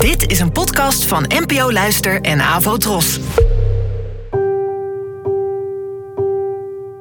Dit 0.00 0.30
is 0.30 0.40
een 0.40 0.52
podcast 0.52 1.04
van 1.04 1.24
NPO 1.28 1.72
Luister 1.72 2.20
en 2.20 2.40
Avo 2.40 2.76
Tros. 2.76 3.20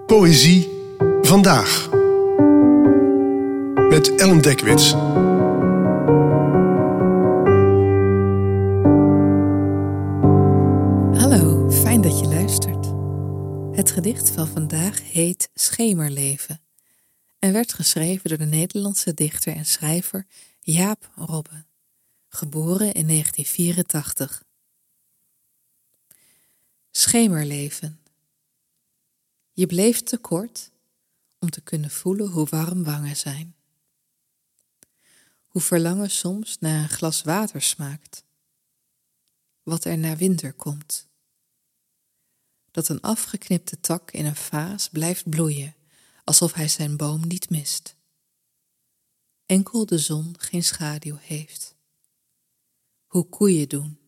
Poëzie 0.06 0.70
vandaag. 1.22 1.90
Met 3.90 4.16
Ellen 4.16 4.42
Dekwits. 4.42 4.92
Hallo, 11.22 11.72
fijn 11.72 12.02
dat 12.02 12.20
je 12.20 12.28
luistert. 12.28 12.86
Het 13.78 13.92
gedicht 13.92 14.30
van 14.30 14.48
vandaag 14.48 15.12
heet 15.12 15.50
Schemerleven 15.54 16.62
en 17.40 17.54
werd 17.54 17.74
geschreven 17.74 18.30
door 18.30 18.38
de 18.38 18.46
Nederlandse 18.46 19.14
dichter 19.14 19.56
en 19.56 19.66
schrijver 19.66 20.26
Jaap 20.60 21.10
Robbe, 21.16 21.69
geboren 22.30 22.94
in 22.94 23.08
1984. 23.08 24.44
Schemerleven. 26.92 28.00
Je 29.52 29.66
bleef 29.66 30.04
te 30.04 30.18
kort 30.18 30.72
om 31.40 31.50
te 31.50 31.62
kunnen 31.62 31.90
voelen 31.90 32.28
hoe 32.28 32.48
warm 32.50 32.84
wangen 32.84 33.16
zijn. 33.16 33.56
Hoe 35.48 35.62
verlangen 35.62 36.10
soms 36.10 36.60
naar 36.60 36.84
een 36.84 36.90
glas 36.90 37.22
water 37.22 37.62
smaakt. 37.62 38.24
Wat 39.64 39.86
er 39.86 39.98
na 39.98 40.16
winter 40.16 40.54
komt. 40.54 41.08
Dat 42.72 42.88
een 42.88 43.02
afgeknipte 43.02 43.80
tak 43.80 44.12
in 44.12 44.26
een 44.26 44.36
vaas 44.36 44.90
blijft 44.90 45.30
bloeien, 45.30 45.76
alsof 46.24 46.54
hij 46.54 46.68
zijn 46.68 46.98
boom 46.98 47.28
niet 47.28 47.50
mist. 47.50 47.96
Enkel 49.46 49.86
de 49.86 49.98
zon 49.98 50.36
geen 50.38 50.64
schaduw 50.64 51.18
heeft. 51.18 51.78
Hoe 53.10 53.30
koeien 53.30 53.70
doen. 53.70 54.00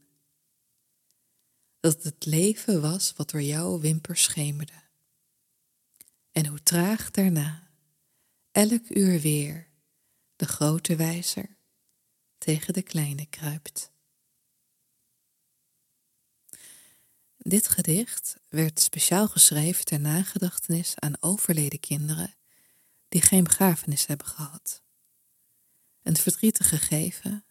Dat 1.80 2.03
het 2.03 2.25
leven 2.25 2.81
was 2.81 3.14
wat 3.14 3.30
door 3.30 3.42
jouw 3.42 3.80
wimpers 3.80 4.23
schemerde. 4.23 4.84
En 6.31 6.45
hoe 6.45 6.64
traag 6.64 7.12
daarna, 7.12 7.72
elk 8.52 8.90
uur 8.90 9.20
weer, 9.20 9.70
de 10.36 10.45
grote 10.45 10.95
wijzer 10.95 11.58
tegen 12.38 12.73
de 12.73 12.81
kleine 12.81 13.25
kruipt. 13.25 13.92
Dit 17.38 17.68
gedicht 17.68 18.40
werd 18.50 18.80
speciaal 18.80 19.28
geschreven 19.28 19.86
ter 19.86 20.00
nagedachtenis 20.00 21.00
aan 21.00 21.22
overleden 21.22 21.80
kinderen 21.80 22.36
die 23.08 23.22
geen 23.22 23.44
begrafenis 23.44 24.06
hebben 24.06 24.28
gehad. 24.28 24.84
Een 26.02 26.18
verdrietig 26.18 26.70
gegeven, 26.70 27.45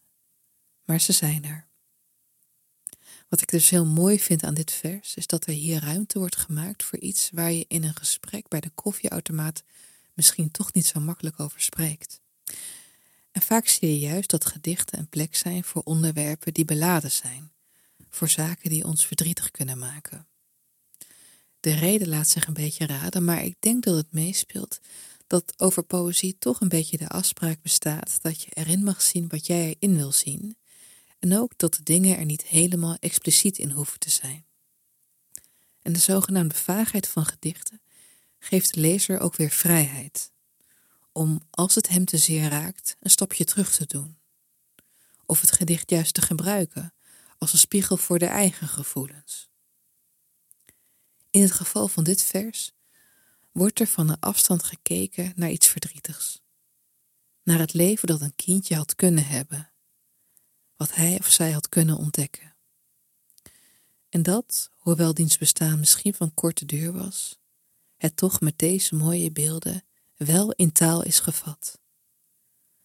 maar 0.91 1.01
ze 1.01 1.13
zijn 1.13 1.45
er. 1.45 1.69
Wat 3.29 3.41
ik 3.41 3.49
dus 3.49 3.71
heel 3.71 3.87
mooi 3.87 4.21
vind 4.21 4.43
aan 4.43 4.55
dit 4.55 4.73
vers 4.73 5.15
is 5.15 5.27
dat 5.27 5.47
er 5.47 5.53
hier 5.53 5.81
ruimte 5.81 6.19
wordt 6.19 6.37
gemaakt 6.37 6.85
voor 6.85 6.99
iets 6.99 7.31
waar 7.33 7.53
je 7.53 7.65
in 7.69 7.85
een 7.85 7.97
gesprek 7.97 8.49
bij 8.49 8.61
de 8.61 8.71
koffieautomaat 8.71 9.63
misschien 10.15 10.51
toch 10.51 10.73
niet 10.73 10.87
zo 10.87 11.01
makkelijk 11.01 11.41
over 11.41 11.61
spreekt. 11.61 12.21
En 13.31 13.43
vaak 13.43 13.67
zie 13.67 13.89
je 13.89 13.99
juist 13.99 14.31
dat 14.31 14.47
gedichten 14.47 14.99
een 14.99 15.09
plek 15.09 15.37
zijn 15.37 15.65
voor 15.65 15.83
onderwerpen 15.83 16.55
die 16.55 16.65
beladen 16.65 17.11
zijn, 17.11 17.53
voor 18.09 18.29
zaken 18.29 18.71
die 18.71 18.85
ons 18.85 19.07
verdrietig 19.07 19.51
kunnen 19.51 19.79
maken. 19.79 20.27
De 21.61 21.75
reden 21.75 22.09
laat 22.09 22.29
zich 22.29 22.47
een 22.47 22.55
beetje 22.55 22.87
raden, 22.87 23.25
maar 23.25 23.45
ik 23.45 23.57
denk 23.59 23.85
dat 23.85 23.97
het 23.97 24.13
meespeelt 24.13 24.81
dat 25.27 25.53
over 25.57 25.83
poëzie 25.83 26.39
toch 26.39 26.61
een 26.61 26.69
beetje 26.69 26.99
de 26.99 27.09
afspraak 27.09 27.63
bestaat 27.63 28.19
dat 28.23 28.43
je 28.43 28.51
erin 28.51 28.85
mag 28.85 29.03
zien 29.03 29.29
wat 29.29 29.47
jij 29.47 29.77
erin 29.79 29.97
wil 29.97 30.13
zien, 30.13 30.59
en 31.21 31.37
ook 31.37 31.59
dat 31.59 31.75
de 31.75 31.83
dingen 31.83 32.19
er 32.19 32.25
niet 32.25 32.45
helemaal 32.45 32.97
expliciet 33.01 33.59
in 33.59 33.71
hoeven 33.71 33.99
te 33.99 34.11
zijn. 34.11 34.45
En 35.83 35.93
de 35.93 35.99
zogenaamde 35.99 36.55
vaagheid 36.55 37.09
van 37.09 37.25
gedichten 37.25 37.81
geeft 38.39 38.75
de 38.75 38.81
lezer 38.81 39.21
ook 39.21 39.37
weer 39.37 39.51
vrijheid 39.51 40.33
om, 41.13 41.41
als 41.51 41.75
het 41.75 41.89
hem 41.89 42.05
te 42.05 42.19
zeer 42.19 42.49
raakt, 42.49 42.97
een 43.01 43.11
stapje 43.11 43.45
terug 43.45 43.75
te 43.75 43.87
doen. 43.87 44.19
Of 45.27 45.41
het 45.41 45.53
gedicht 45.53 45.91
juist 45.91 46.15
te 46.15 46.23
gebruiken 46.23 46.95
als 47.39 47.53
een 47.53 47.59
spiegel 47.59 47.97
voor 47.97 48.19
de 48.19 48.27
eigen 48.27 48.69
gevoelens. 48.69 49.49
In 51.31 51.43
het 51.43 51.53
geval 51.53 51.89
van 51.89 52.05
dit 52.05 52.23
vers 52.23 52.73
wordt 53.53 53.81
er 53.81 53.87
van 53.87 54.09
een 54.09 54.21
afstand 54.21 54.63
gekeken 54.63 55.33
naar 55.37 55.51
iets 55.51 55.69
verdrietigs. 55.69 56.43
Naar 57.43 57.59
het 57.59 57.73
leven 57.73 58.09
dat 58.09 58.21
een 58.21 58.35
kindje 58.37 58.75
had 58.77 58.95
kunnen 58.95 59.27
hebben, 59.27 59.70
wat 60.81 60.95
hij 60.95 61.19
of 61.19 61.31
zij 61.31 61.51
had 61.51 61.69
kunnen 61.69 61.97
ontdekken. 61.97 62.55
En 64.09 64.23
dat, 64.23 64.71
hoewel 64.77 65.15
diens 65.15 65.39
bestaan 65.39 65.79
misschien 65.79 66.15
van 66.15 66.35
korte 66.35 66.65
duur 66.65 66.93
was, 66.93 67.39
het 67.97 68.17
toch 68.17 68.41
met 68.41 68.59
deze 68.59 68.95
mooie 68.95 69.31
beelden 69.31 69.85
wel 70.17 70.53
in 70.53 70.73
taal 70.73 71.03
is 71.03 71.19
gevat. 71.19 71.81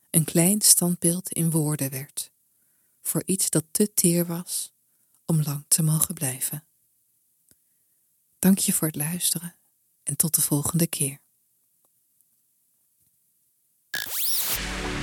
Een 0.10 0.24
klein 0.24 0.62
standbeeld 0.62 1.32
in 1.32 1.52
woorden 1.52 1.90
werd, 1.90 2.32
voor 3.02 3.24
iets 3.26 3.50
dat 3.50 3.66
te 3.72 3.94
teer 3.94 4.26
was 4.26 4.74
om 5.26 5.42
lang 5.42 5.66
te 5.68 5.84
mogen 5.84 6.14
blijven. 6.14 6.68
Dank 8.40 8.58
je 8.58 8.74
voor 8.74 8.88
het 8.88 8.96
luisteren 8.96 9.56
en 10.04 10.16
tot 10.18 10.36
de 10.36 10.42
volgende 10.42 10.88
keer. 10.88 11.25